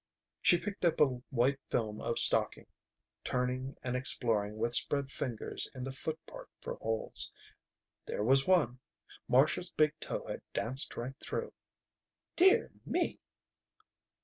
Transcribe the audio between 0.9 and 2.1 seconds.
a white film